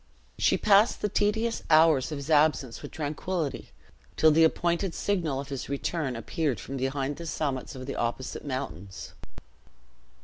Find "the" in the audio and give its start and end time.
1.03-1.09, 4.31-4.43, 7.17-7.27, 7.85-7.95